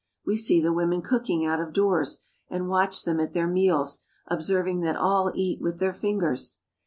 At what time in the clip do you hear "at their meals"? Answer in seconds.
3.19-3.99